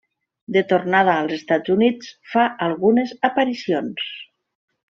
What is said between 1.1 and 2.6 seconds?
als Estats Units, fa